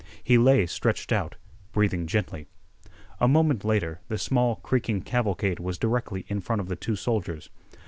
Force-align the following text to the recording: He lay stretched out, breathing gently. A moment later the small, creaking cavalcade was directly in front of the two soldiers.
He 0.23 0.39
lay 0.39 0.65
stretched 0.65 1.11
out, 1.11 1.35
breathing 1.73 2.07
gently. 2.07 2.47
A 3.19 3.27
moment 3.27 3.63
later 3.63 4.01
the 4.07 4.17
small, 4.17 4.55
creaking 4.55 5.01
cavalcade 5.03 5.59
was 5.59 5.77
directly 5.77 6.25
in 6.27 6.41
front 6.41 6.59
of 6.59 6.69
the 6.69 6.75
two 6.75 6.95
soldiers. 6.95 7.51